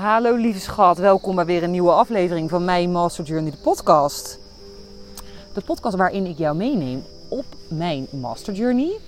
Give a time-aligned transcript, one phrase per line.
[0.00, 4.38] Hallo lieve schat, welkom bij weer een nieuwe aflevering van mijn Master Journey, de podcast.
[5.52, 8.98] De podcast waarin ik jou meeneem op mijn Master Journey.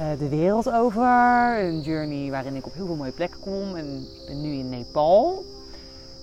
[0.00, 1.02] Uh, de wereld over,
[1.64, 5.44] een journey waarin ik op heel veel mooie plekken kom en ben nu in Nepal.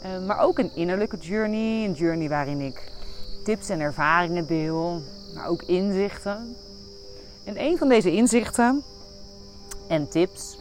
[0.05, 2.91] Uh, maar ook een innerlijke journey, een journey waarin ik
[3.43, 5.01] tips en ervaringen deel,
[5.35, 6.55] maar ook inzichten.
[7.43, 8.83] En een van deze inzichten
[9.87, 10.57] en tips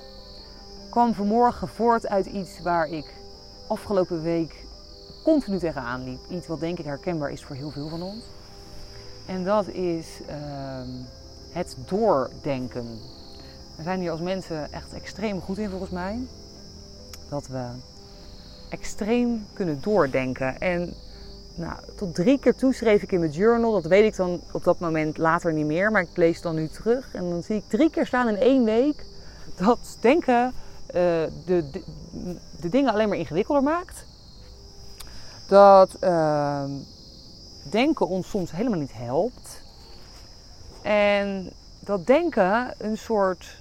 [0.89, 3.19] kwam vanmorgen voort uit iets waar ik
[3.71, 4.65] afgelopen week
[5.23, 6.21] continu tegenaan liep.
[6.29, 8.25] Iets wat denk ik herkenbaar is voor heel veel van ons.
[9.27, 10.35] En dat is uh,
[11.53, 12.99] het doordenken.
[13.77, 16.19] We zijn hier als mensen echt extreem goed in volgens mij.
[17.29, 17.65] Dat we
[18.69, 20.61] extreem kunnen doordenken.
[20.61, 20.95] En
[21.55, 23.73] nou, tot drie keer toe schreef ik in mijn journal.
[23.73, 25.91] Dat weet ik dan op dat moment later niet meer.
[25.91, 27.15] Maar ik lees dan nu terug.
[27.15, 29.05] En dan zie ik drie keer staan in één week.
[29.57, 30.53] Dat denken
[30.93, 31.81] de, de,
[32.61, 34.07] de, dingen alleen maar ingewikkelder maakt.
[35.47, 36.65] Dat uh,
[37.71, 39.63] denken ons soms helemaal niet helpt.
[40.83, 43.59] En dat denken een soort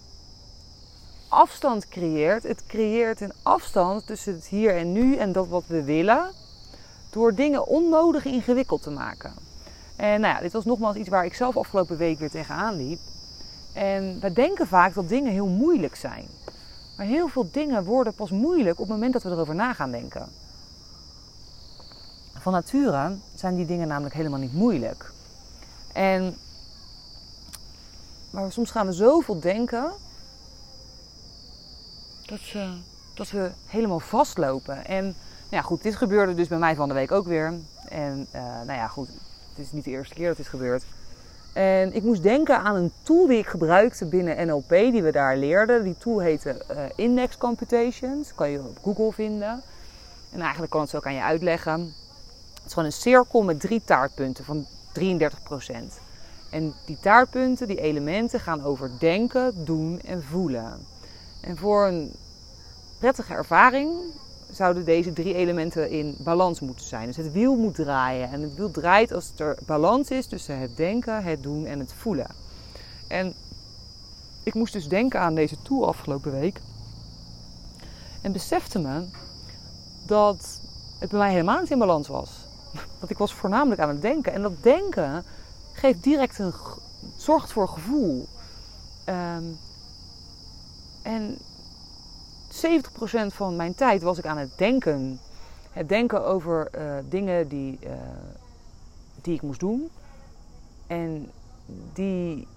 [1.30, 2.44] afstand creëert.
[2.44, 6.32] Het creëert een afstand tussen het hier en nu en dat wat we willen.
[7.10, 9.34] Door dingen onnodig ingewikkeld te maken.
[9.96, 13.00] En nou ja, dit was nogmaals iets waar ik zelf afgelopen week weer tegenaan liep.
[13.74, 16.28] En we denken vaak dat dingen heel moeilijk zijn.
[17.00, 19.92] Maar heel veel dingen worden pas moeilijk op het moment dat we erover na gaan
[19.92, 20.28] denken.
[22.34, 25.12] Van nature zijn die dingen namelijk helemaal niet moeilijk.
[25.94, 26.38] En
[28.30, 29.92] maar soms gaan we zoveel denken
[32.26, 32.42] dat,
[33.14, 34.86] dat we helemaal vastlopen.
[34.86, 35.16] En nou
[35.50, 37.54] ja, goed, dit gebeurde dus bij mij van de week ook weer.
[37.90, 39.08] En uh, nou ja, goed,
[39.50, 40.84] het is niet de eerste keer dat dit gebeurt.
[41.54, 45.38] En ik moest denken aan een tool die ik gebruikte binnen NLP, die we daar
[45.38, 45.84] leerden.
[45.84, 48.36] Die tool heette uh, Index Computations.
[48.36, 49.62] kan je op Google vinden.
[50.32, 51.80] En eigenlijk kan het zo ook aan je uitleggen.
[52.54, 54.66] Het is gewoon een cirkel met drie taartpunten van
[55.00, 55.04] 33%
[56.50, 60.86] En die taartpunten, die elementen, gaan over denken, doen en voelen.
[61.42, 62.16] En voor een
[63.00, 63.92] prettige ervaring
[64.52, 67.06] zouden deze drie elementen in balans moeten zijn.
[67.06, 68.32] Dus het wiel moet draaien.
[68.32, 71.94] En het wiel draait als er balans is tussen het denken, het doen en het
[71.94, 72.28] voelen.
[73.08, 73.34] En
[74.44, 76.62] ik moest dus denken aan deze tour afgelopen week.
[78.22, 79.06] En besefte me
[80.06, 80.60] dat
[81.00, 82.30] het bij mij helemaal niet in balans was.
[83.00, 84.34] Want ik was voornamelijk aan het denken.
[84.34, 85.24] En dat denken
[85.74, 86.54] geeft direct een,
[87.18, 88.28] zorgt voor gevoel.
[89.06, 89.58] Um,
[91.02, 91.38] en
[92.50, 92.56] 70%
[93.28, 95.20] van mijn tijd was ik aan het denken.
[95.72, 97.92] Het denken over uh, dingen die, uh,
[99.22, 99.90] die ik moest doen.
[100.88, 101.32] En
[101.94, 102.48] die.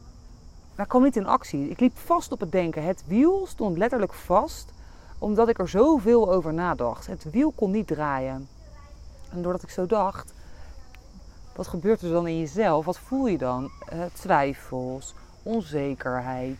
[0.76, 1.68] Maar kwam niet in actie.
[1.68, 2.84] Ik liep vast op het denken.
[2.84, 4.72] Het wiel stond letterlijk vast,
[5.18, 7.06] omdat ik er zoveel over nadacht.
[7.06, 8.48] Het wiel kon niet draaien.
[9.30, 10.32] En doordat ik zo dacht,
[11.56, 12.84] wat gebeurt er dan in jezelf?
[12.84, 13.70] Wat voel je dan?
[13.92, 16.58] Uh, twijfels, onzekerheid,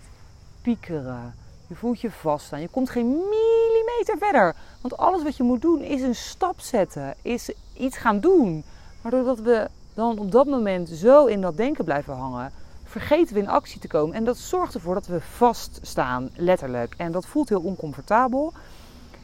[0.63, 1.35] piekeren,
[1.73, 2.61] je voelt je vaststaan.
[2.61, 4.55] Je komt geen millimeter verder.
[4.81, 7.15] Want alles wat je moet doen is een stap zetten.
[7.23, 8.65] Is iets gaan doen.
[9.03, 12.53] Maar doordat we dan op dat moment zo in dat denken blijven hangen,
[12.85, 14.15] vergeten we in actie te komen.
[14.17, 16.95] En dat zorgt ervoor dat we vaststaan, letterlijk.
[16.97, 18.53] En dat voelt heel oncomfortabel.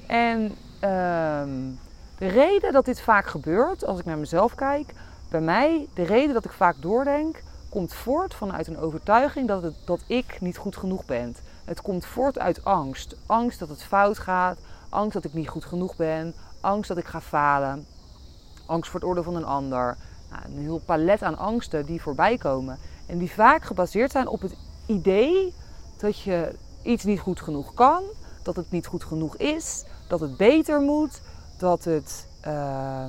[0.06, 0.50] En uh,
[2.18, 4.92] de reden dat dit vaak gebeurt, als ik naar mezelf kijk,
[5.30, 10.00] bij mij, de reden dat ik vaak doordenk, komt voort vanuit een overtuiging dat, dat
[10.06, 11.36] ik niet goed genoeg ben.
[11.68, 13.16] Het komt voort uit angst.
[13.26, 14.58] Angst dat het fout gaat.
[14.88, 16.34] Angst dat ik niet goed genoeg ben.
[16.60, 17.86] Angst dat ik ga falen.
[18.66, 19.96] Angst voor het oordeel van een ander.
[20.30, 22.78] Nou, een heel palet aan angsten die voorbij komen.
[23.06, 25.54] En die vaak gebaseerd zijn op het idee
[25.96, 28.02] dat je iets niet goed genoeg kan.
[28.42, 29.84] Dat het niet goed genoeg is.
[30.08, 31.20] Dat het beter moet.
[31.58, 33.06] Dat het uh,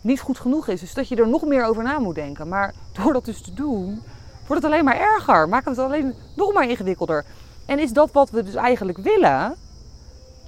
[0.00, 0.80] niet goed genoeg is.
[0.80, 2.48] Dus dat je er nog meer over na moet denken.
[2.48, 4.02] Maar door dat dus te doen,
[4.48, 5.48] wordt het alleen maar erger.
[5.48, 7.24] Maakt het alleen nog maar ingewikkelder.
[7.66, 9.54] En is dat wat we dus eigenlijk willen,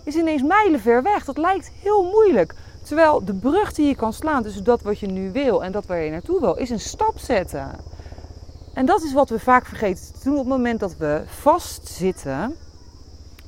[0.04, 1.24] is ineens mijlenver weg.
[1.24, 2.54] Dat lijkt heel moeilijk.
[2.82, 5.86] Terwijl de brug die je kan slaan tussen dat wat je nu wil en dat
[5.86, 7.70] waar je naartoe wil, is een stap zetten.
[8.74, 12.56] En dat is wat we vaak vergeten te doen op het moment dat we vastzitten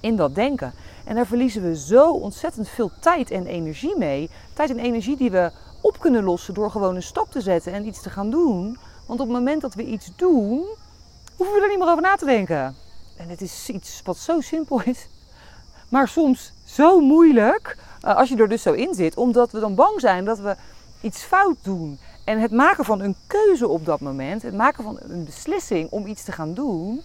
[0.00, 0.72] in dat denken.
[1.04, 4.30] En daar verliezen we zo ontzettend veel tijd en energie mee.
[4.54, 5.50] Tijd en energie die we
[5.80, 8.78] op kunnen lossen door gewoon een stap te zetten en iets te gaan doen.
[9.06, 10.64] Want op het moment dat we iets doen,
[11.36, 12.76] hoeven we er niet meer over na te denken.
[13.16, 15.08] En het is iets wat zo simpel is,
[15.88, 19.74] maar soms zo moeilijk uh, als je er dus zo in zit, omdat we dan
[19.74, 20.56] bang zijn dat we
[21.00, 21.98] iets fout doen.
[22.24, 26.06] En het maken van een keuze op dat moment, het maken van een beslissing om
[26.06, 27.02] iets te gaan doen,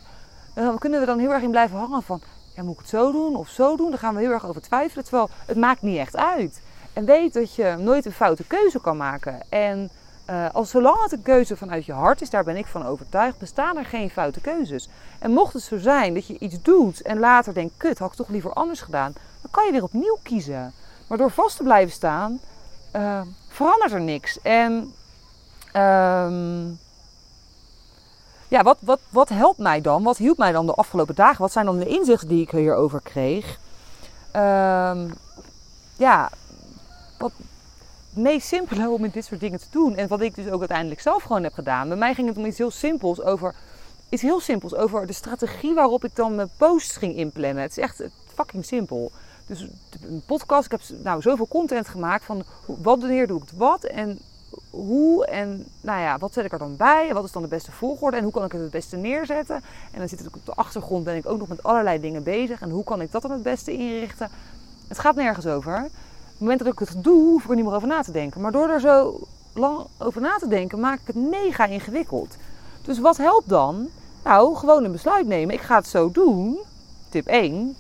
[0.53, 2.21] dan kunnen we dan heel erg in blijven hangen van
[2.57, 3.89] ja, moet ik het zo doen of zo doen?
[3.89, 5.03] Dan gaan we heel erg over twijfelen.
[5.03, 6.61] Terwijl het maakt niet echt uit.
[6.93, 9.39] En weet dat je nooit een foute keuze kan maken.
[9.49, 9.89] En
[10.29, 13.37] uh, als zolang het een keuze vanuit je hart is, daar ben ik van overtuigd,
[13.37, 14.89] bestaan er geen foute keuzes.
[15.19, 18.17] En mocht het zo zijn dat je iets doet en later denkt, kut, had ik
[18.17, 20.73] toch liever anders gedaan, dan kan je weer opnieuw kiezen.
[21.07, 22.39] Maar door vast te blijven staan,
[22.95, 24.41] uh, verandert er niks.
[24.41, 24.73] En
[25.73, 26.79] um,
[28.47, 30.03] ja, wat, wat, wat helpt mij dan?
[30.03, 31.41] Wat hielp mij dan de afgelopen dagen?
[31.41, 33.59] Wat zijn dan de inzichten die ik hierover kreeg?
[34.35, 35.13] Um,
[35.97, 36.29] ja,
[37.17, 37.31] wat
[38.17, 39.95] meest simpele om met dit soort dingen te doen.
[39.95, 41.87] En wat ik dus ook uiteindelijk zelf gewoon heb gedaan.
[41.87, 43.55] Bij mij ging het om iets heel simpels over.
[44.09, 47.61] Iets heel simpels over de strategie waarop ik dan mijn posts ging inplannen.
[47.61, 48.03] Het is echt
[48.33, 49.11] fucking simpel.
[49.45, 49.67] Dus
[50.01, 53.83] een podcast, ik heb nou zoveel content gemaakt van wat wanneer doe ik het wat
[53.83, 54.19] en
[54.69, 57.47] hoe en nou ja, wat zet ik er dan bij en wat is dan de
[57.47, 59.55] beste volgorde en hoe kan ik het het beste neerzetten.
[59.91, 62.61] En dan zit het op de achtergrond, ben ik ook nog met allerlei dingen bezig
[62.61, 64.29] en hoe kan ik dat dan het beste inrichten.
[64.87, 65.89] Het gaat nergens over.
[66.37, 68.41] Het moment dat ik het doe, hoef ik er niet meer over na te denken.
[68.41, 69.19] Maar door er zo
[69.53, 72.37] lang over na te denken, maak ik het mega ingewikkeld.
[72.81, 73.89] Dus wat helpt dan?
[74.23, 75.53] Nou, gewoon een besluit nemen.
[75.53, 76.57] Ik ga het zo doen.
[77.09, 77.77] Tip 1.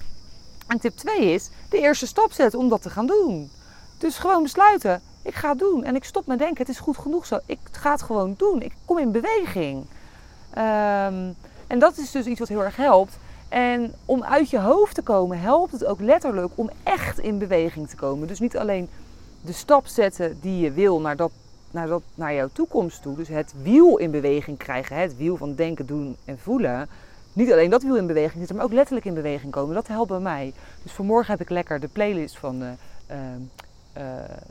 [0.67, 3.51] En tip 2 is de eerste stap zetten om dat te gaan doen.
[3.97, 5.01] Dus gewoon besluiten.
[5.21, 5.83] Ik ga het doen.
[5.83, 7.39] En ik stop met denken, het is goed genoeg zo.
[7.45, 8.61] Ik ga het gewoon doen.
[8.61, 9.85] Ik kom in beweging.
[10.57, 11.35] Um,
[11.67, 13.17] en dat is dus iets wat heel erg helpt.
[13.49, 17.89] En om uit je hoofd te komen, helpt het ook letterlijk om echt in beweging
[17.89, 18.27] te komen.
[18.27, 18.89] Dus niet alleen
[19.41, 21.31] de stap zetten die je wil naar, dat,
[21.71, 23.15] naar, dat, naar jouw toekomst toe.
[23.15, 24.97] Dus het wiel in beweging krijgen.
[24.97, 26.89] Het wiel van denken, doen en voelen.
[27.33, 29.75] Niet alleen dat wiel in beweging zitten, maar ook letterlijk in beweging komen.
[29.75, 30.53] Dat helpt bij mij.
[30.83, 32.63] Dus vanmorgen heb ik lekker de playlist van...
[33.97, 34.03] Uh,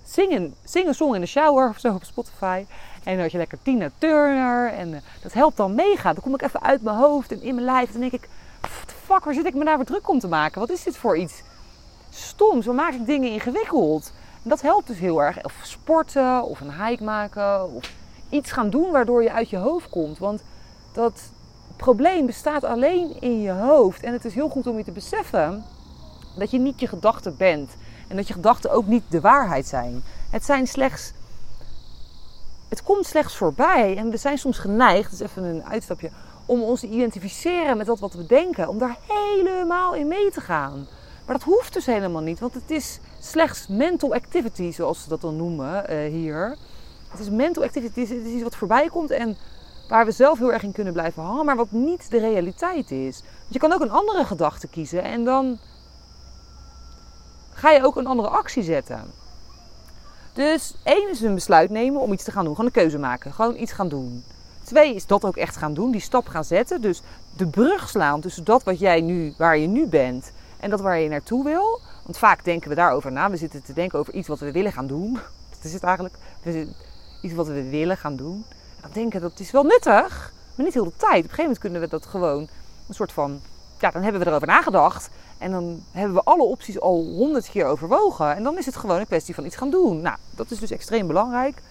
[0.05, 2.65] zingen, zingen song in de shower of zo op Spotify.
[3.05, 4.73] En dan had je lekker Tina Turner.
[4.73, 6.13] En uh, dat helpt dan mega.
[6.13, 7.93] Dan kom ik even uit mijn hoofd en in mijn lijf.
[7.93, 8.29] Dan denk ik,
[8.69, 10.61] fuck, waar zit ik me daar weer druk om te maken?
[10.61, 11.43] Wat is dit voor iets
[12.11, 12.67] stoms?
[12.67, 14.13] Waar maak ik dingen ingewikkeld?
[14.43, 15.45] Dat helpt dus heel erg.
[15.45, 17.75] Of sporten, of een hike maken.
[17.75, 17.93] Of
[18.31, 20.19] iets gaan doen waardoor je uit je hoofd komt.
[20.19, 20.43] Want
[20.93, 21.23] dat
[21.77, 24.03] probleem bestaat alleen in je hoofd.
[24.03, 25.65] En het is heel goed om je te beseffen
[26.37, 27.71] dat je niet je gedachten bent.
[28.09, 30.03] En dat je gedachten ook niet de waarheid zijn.
[30.31, 31.13] Het zijn slechts.
[32.69, 33.97] Het komt slechts voorbij.
[33.97, 36.11] En we zijn soms geneigd, dus even een uitstapje,
[36.47, 38.69] om ons te identificeren met dat wat we denken.
[38.69, 40.87] Om daar helemaal in mee te gaan.
[41.27, 45.21] Maar dat hoeft dus helemaal niet, want het is slechts mental activity, zoals ze dat
[45.21, 46.57] dan noemen uh, hier.
[47.09, 49.37] Het is mental activity, het is iets wat voorbij komt en
[49.89, 53.21] waar we zelf heel erg in kunnen blijven hangen, maar wat niet de realiteit is.
[53.21, 55.59] Want je kan ook een andere gedachte kiezen en dan
[57.53, 59.11] ga je ook een andere actie zetten.
[60.33, 62.55] Dus één is een besluit nemen om iets te gaan doen.
[62.55, 63.33] Gewoon een keuze maken.
[63.33, 64.25] Gewoon iets gaan doen.
[64.67, 65.91] Twee is dat ook echt gaan doen.
[65.91, 66.81] Die stap gaan zetten.
[66.81, 67.03] Dus
[67.37, 70.99] de brug slaan tussen dat wat jij nu, waar je nu bent en dat waar
[70.99, 71.81] je naartoe wil.
[72.05, 73.31] Want vaak denken we daarover na.
[73.31, 75.13] We zitten te denken over iets wat we willen gaan doen.
[75.51, 76.15] Dat is het eigenlijk.
[77.23, 78.45] Iets wat we willen gaan doen.
[78.49, 80.33] En dan denken dat is wel nuttig.
[80.55, 81.11] Maar niet heel de tijd.
[81.11, 82.49] Op een gegeven moment kunnen we dat gewoon
[82.89, 83.41] een soort van
[83.81, 85.09] ja, dan hebben we erover nagedacht.
[85.39, 88.35] En dan hebben we alle opties al honderd keer overwogen.
[88.35, 90.01] En dan is het gewoon een kwestie van iets gaan doen.
[90.01, 91.63] Nou, dat is dus extreem belangrijk.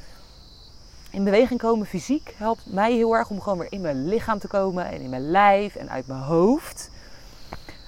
[1.16, 4.48] In beweging komen fysiek helpt mij heel erg om gewoon weer in mijn lichaam te
[4.48, 4.86] komen.
[4.86, 6.90] En in mijn lijf en uit mijn hoofd.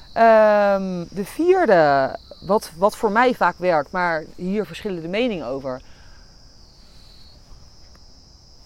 [0.07, 2.15] Um, de vierde,
[2.45, 5.81] wat, wat voor mij vaak werkt, maar hier verschillen de meningen over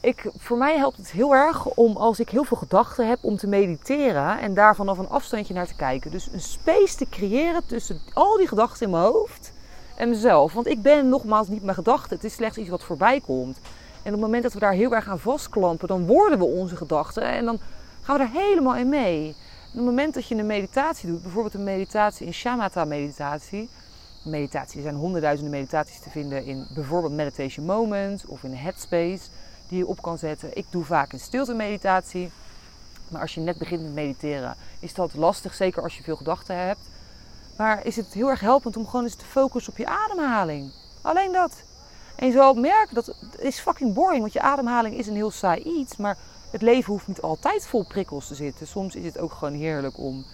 [0.01, 3.37] ik, voor mij helpt het heel erg om als ik heel veel gedachten heb om
[3.37, 6.11] te mediteren en daar vanaf een afstandje naar te kijken.
[6.11, 9.51] Dus een space te creëren tussen al die gedachten in mijn hoofd
[9.95, 10.53] en mezelf.
[10.53, 12.15] Want ik ben nogmaals niet mijn gedachten.
[12.15, 13.59] Het is slechts iets wat voorbij komt.
[14.03, 16.75] En op het moment dat we daar heel erg aan vastklampen, dan worden we onze
[16.75, 17.59] gedachten en dan
[18.01, 19.27] gaan we er helemaal in mee.
[19.27, 23.69] En op het moment dat je een meditatie doet, bijvoorbeeld een meditatie, een shamatha meditatie.
[24.23, 29.29] Meditatie, er zijn honderdduizenden meditaties te vinden in bijvoorbeeld Meditation Moments of in Headspace
[29.67, 30.57] die je op kan zetten.
[30.57, 32.31] Ik doe vaak een stilte meditatie.
[33.07, 36.57] Maar als je net begint met mediteren, is dat lastig, zeker als je veel gedachten
[36.57, 36.79] hebt.
[37.57, 40.71] Maar is het heel erg helpend om gewoon eens te focussen op je ademhaling.
[41.01, 41.63] Alleen dat.
[42.21, 45.31] En je zal merken dat het is fucking boring, want je ademhaling is een heel
[45.31, 45.97] saai iets.
[45.97, 46.17] Maar
[46.51, 48.67] het leven hoeft niet altijd vol prikkels te zitten.
[48.67, 50.25] Soms is het ook gewoon heerlijk om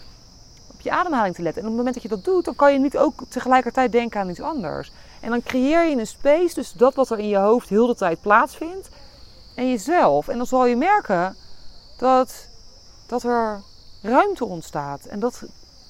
[0.74, 1.62] op je ademhaling te letten.
[1.62, 4.20] En op het moment dat je dat doet, dan kan je niet ook tegelijkertijd denken
[4.20, 4.92] aan iets anders.
[5.22, 7.96] En dan creëer je een space, dus dat wat er in je hoofd heel de
[7.96, 8.90] tijd plaatsvindt,
[9.56, 10.28] en jezelf.
[10.28, 11.36] En dan zal je merken
[11.98, 12.50] dat,
[13.06, 13.62] dat er
[14.02, 15.06] ruimte ontstaat.
[15.06, 15.44] En dat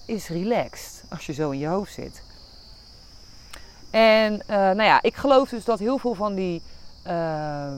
[0.06, 2.26] is relaxed als je zo in je hoofd zit.
[3.90, 6.62] En uh, nou ja, ik geloof dus dat heel veel van die.
[7.08, 7.72] Uh,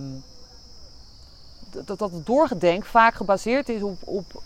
[1.86, 4.44] dat, dat het doorgedenk vaak gebaseerd is op, op,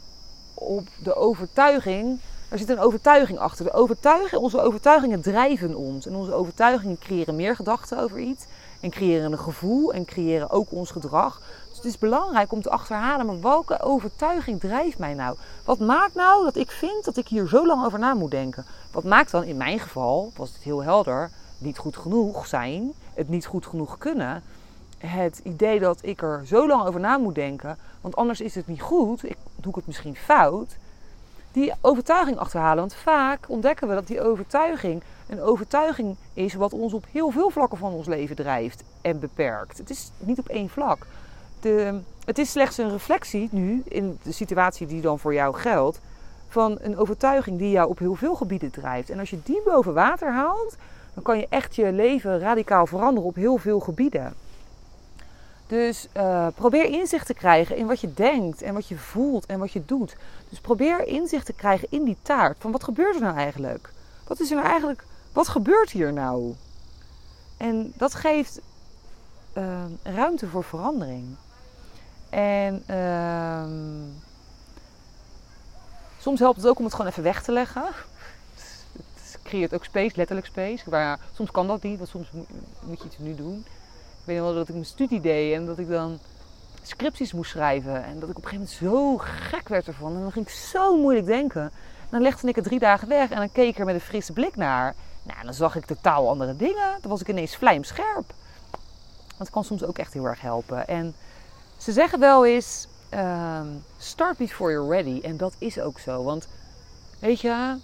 [0.54, 3.66] op de overtuiging Er zit een overtuiging achter.
[3.66, 6.06] De overtuiging, onze overtuigingen drijven ons.
[6.06, 8.46] En onze overtuigingen creëren meer gedachten over iets.
[8.80, 11.42] En creëren een gevoel en creëren ook ons gedrag.
[11.70, 15.38] Dus het is belangrijk om te achterhalen, maar welke overtuiging drijft mij nou?
[15.66, 18.66] Wat maakt nou dat ik vind dat ik hier zo lang over na moet denken?
[18.92, 21.32] Wat maakt dan, in mijn geval, was het heel helder,
[21.64, 24.44] niet goed genoeg zijn, het niet goed genoeg kunnen.
[24.98, 28.68] Het idee dat ik er zo lang over na moet denken, want anders is het
[28.68, 30.76] niet goed, ik, doe het misschien fout.
[31.52, 36.94] Die overtuiging achterhalen, want vaak ontdekken we dat die overtuiging een overtuiging is wat ons
[36.94, 39.78] op heel veel vlakken van ons leven drijft en beperkt.
[39.78, 41.06] Het is niet op één vlak.
[41.60, 46.00] De, het is slechts een reflectie nu, in de situatie die dan voor jou geldt,
[46.48, 49.10] van een overtuiging die jou op heel veel gebieden drijft.
[49.10, 50.76] En als je die boven water haalt,
[51.14, 54.34] dan kan je echt je leven radicaal veranderen op heel veel gebieden.
[55.68, 59.60] Dus uh, probeer inzicht te krijgen in wat je denkt en wat je voelt en
[59.60, 60.16] wat je doet.
[60.50, 62.58] Dus probeer inzicht te krijgen in die taart.
[62.60, 63.92] Van wat gebeurt er nou eigenlijk?
[64.28, 65.06] Wat is er nou eigenlijk?
[65.32, 66.56] Wat gebeurt hier nou?
[67.58, 68.62] En dat geeft
[69.54, 71.36] uh, ruimte voor verandering.
[72.30, 73.64] En uh,
[76.20, 77.84] soms helpt het ook om het gewoon even weg te leggen.
[79.54, 80.90] Creëert ook space, letterlijk space.
[80.90, 82.32] Maar soms kan dat niet, want soms
[82.86, 83.66] moet je het nu doen.
[84.20, 86.20] Ik weet wel dat ik mijn studie deed en dat ik dan
[86.82, 88.04] scripties moest schrijven.
[88.04, 90.16] En dat ik op een gegeven moment zo gek werd ervan.
[90.16, 91.62] En dan ging ik zo moeilijk denken.
[91.62, 94.02] En dan legde ik het drie dagen weg en dan keek ik er met een
[94.02, 94.96] frisse blik naar.
[95.24, 96.98] Nou, dan zag ik totaal andere dingen.
[97.02, 98.34] Dan was ik ineens vlijmscherp.
[99.38, 100.88] Dat kan soms ook echt heel erg helpen.
[100.88, 101.16] En
[101.78, 105.22] ze zeggen wel eens: um, start before you're ready.
[105.22, 106.24] En dat is ook zo.
[106.24, 106.48] Want
[107.20, 107.78] weet je,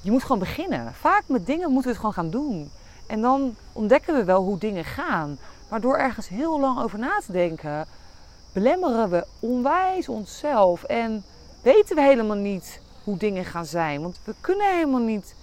[0.00, 0.94] je moet gewoon beginnen.
[0.94, 2.70] Vaak met dingen moeten we het gewoon gaan doen.
[3.06, 5.38] En dan ontdekken we wel hoe dingen gaan.
[5.68, 7.86] Maar door ergens heel lang over na te denken,
[8.52, 10.82] belemmeren we onwijs onszelf.
[10.82, 11.24] En
[11.62, 14.02] weten we helemaal niet hoe dingen gaan zijn.
[14.02, 15.34] Want we kunnen helemaal niet.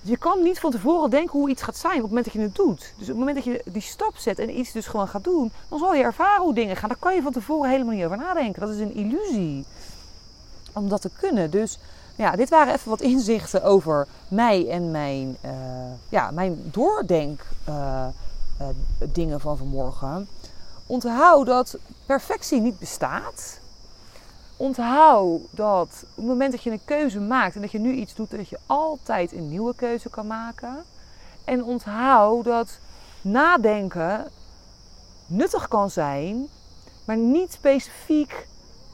[0.00, 2.40] Je kan niet van tevoren denken hoe iets gaat zijn op het moment dat je
[2.40, 2.78] het doet.
[2.78, 5.52] Dus op het moment dat je die stap zet en iets dus gewoon gaat doen,
[5.68, 6.88] dan zal je ervaren hoe dingen gaan.
[6.88, 8.60] Daar kan je van tevoren helemaal niet over nadenken.
[8.60, 9.64] Dat is een illusie
[10.72, 11.50] om dat te kunnen.
[11.50, 11.78] Dus
[12.16, 15.50] ja, dit waren even wat inzichten over mij en mijn, uh,
[16.08, 18.06] ja, mijn doordenk uh,
[18.60, 18.66] uh,
[19.12, 20.28] dingen van vanmorgen.
[20.86, 23.60] Onthoud dat perfectie niet bestaat.
[24.56, 28.14] Onthoud dat op het moment dat je een keuze maakt en dat je nu iets
[28.14, 30.84] doet, dat je altijd een nieuwe keuze kan maken.
[31.44, 32.78] En onthoud dat
[33.20, 34.30] nadenken
[35.26, 36.48] nuttig kan zijn,
[37.04, 38.46] maar niet specifiek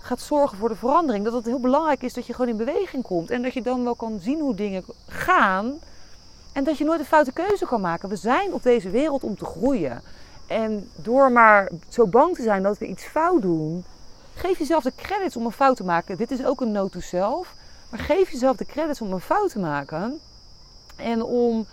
[0.02, 1.25] gaat zorgen voor de verandering.
[1.25, 3.30] Dat het heel belangrijk is dat je gewoon in beweging komt.
[3.30, 5.78] En dat je dan wel kan zien hoe dingen gaan.
[6.52, 8.09] En dat je nooit een foute keuze kan maken.
[8.09, 10.02] We zijn op deze wereld om te groeien.
[10.47, 13.85] En door maar zo bang te zijn dat we iets fout doen,
[14.35, 16.16] geef jezelf de credits om een fout te maken.
[16.16, 17.54] Dit is ook een note to self.
[17.90, 20.21] Maar geef jezelf de credits om een fout te maken.
[20.97, 21.66] En om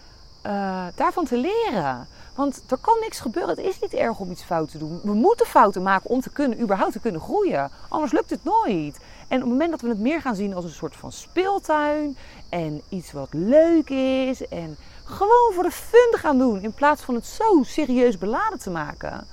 [0.49, 2.07] uh, daarvan te leren.
[2.35, 3.55] Want er kan niks gebeuren.
[3.55, 4.99] Het is niet erg om iets fout te doen.
[5.03, 7.71] We moeten fouten maken om te kunnen, überhaupt te kunnen groeien.
[7.89, 8.99] Anders lukt het nooit.
[9.27, 12.17] En op het moment dat we het meer gaan zien als een soort van speeltuin
[12.49, 17.15] en iets wat leuk is en gewoon voor de fun gaan doen in plaats van
[17.15, 19.27] het zo serieus beladen te maken,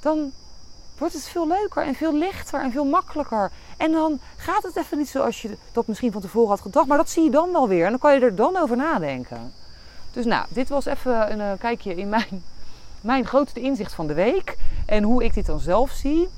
[0.00, 0.32] dan
[0.98, 3.50] wordt het veel leuker en veel lichter en veel makkelijker.
[3.76, 6.98] En dan gaat het even niet zoals je dat misschien van tevoren had gedacht, maar
[6.98, 9.59] dat zie je dan wel weer en dan kan je er dan over nadenken.
[10.12, 12.42] Dus nou, dit was even een uh, kijkje in mijn,
[13.00, 14.56] mijn grootste inzicht van de week.
[14.86, 16.28] En hoe ik dit dan zelf zie.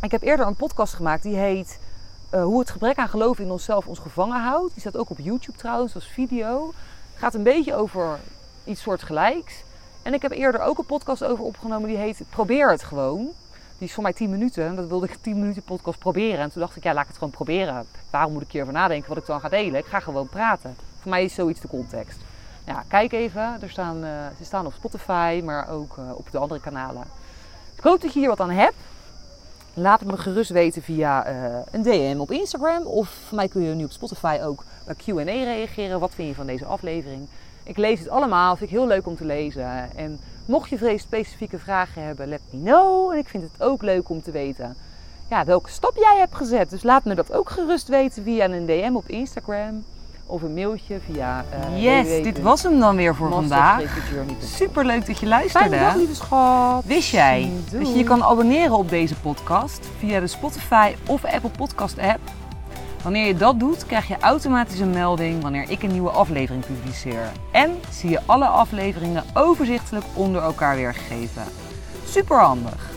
[0.00, 1.78] Ik heb eerder een podcast gemaakt die heet
[2.34, 4.72] uh, Hoe het gebrek aan geloof in onszelf ons gevangen houdt.
[4.72, 6.72] Die staat ook op YouTube trouwens als video.
[7.14, 8.18] Gaat een beetje over
[8.64, 9.54] iets soortgelijks.
[10.02, 13.28] En ik heb eerder ook een podcast over opgenomen die heet Probeer het gewoon.
[13.78, 14.76] Die is voor mij 10 minuten.
[14.76, 16.38] Dat wilde ik 10 minuten podcast proberen.
[16.38, 17.86] En toen dacht ik, ja, laat ik het gewoon proberen.
[18.10, 19.80] Waarom moet ik hierover nadenken wat ik dan ga delen?
[19.80, 20.76] Ik ga gewoon praten.
[21.00, 22.18] Voor mij is zoiets de context.
[22.88, 23.62] Kijk even.
[23.62, 27.02] Er staan, uh, ze staan op Spotify, maar ook uh, op de andere kanalen.
[27.76, 28.74] Ik hoop dat je hier wat aan hebt.
[29.74, 32.82] Laat het me gerust weten via uh, een DM op Instagram.
[32.82, 36.00] Of voor mij kun je nu op Spotify ook bij Q&A reageren.
[36.00, 37.28] Wat vind je van deze aflevering?
[37.62, 38.56] Ik lees het allemaal.
[38.56, 39.96] Vind ik heel leuk om te lezen.
[39.96, 43.12] En mocht je specifieke vragen hebben, let me know.
[43.12, 44.76] En ik vind het ook leuk om te weten
[45.30, 46.70] ja, welke stap jij hebt gezet.
[46.70, 49.84] Dus laat me dat ook gerust weten via een DM op Instagram
[50.26, 51.44] of een mailtje via.
[51.74, 53.82] Uh, yes, dit was hem dan weer voor vandaag.
[54.40, 55.68] Super leuk dat je luisterde.
[55.68, 56.84] Fijne dag, lieve schat.
[56.84, 61.50] Wist jij dat je je kan abonneren op deze podcast via de Spotify of Apple
[61.50, 62.20] Podcast app?
[63.02, 67.32] Wanneer je dat doet, krijg je automatisch een melding wanneer ik een nieuwe aflevering publiceer.
[67.52, 71.42] En zie je alle afleveringen overzichtelijk onder elkaar weergegeven.
[72.04, 72.90] Super handig.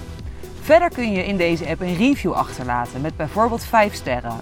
[0.61, 4.37] Verder kun je in deze app een review achterlaten met bijvoorbeeld 5 sterren.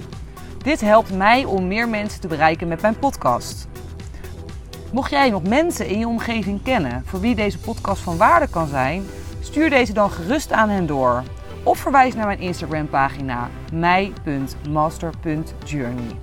[0.57, 3.67] Dit helpt mij om meer mensen te bereiken met mijn podcast.
[4.91, 8.67] Mocht jij nog mensen in je omgeving kennen voor wie deze podcast van waarde kan
[8.67, 9.03] zijn,
[9.39, 11.23] stuur deze dan gerust aan hen door.
[11.63, 16.15] Of verwijs naar mijn Instagram pagina mij.master.journey.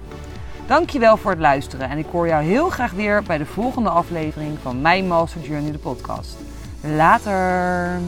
[0.67, 4.59] Dankjewel voor het luisteren en ik hoor jou heel graag weer bij de volgende aflevering
[4.63, 6.37] van Mijn Master Journey de podcast.
[6.81, 8.01] Later!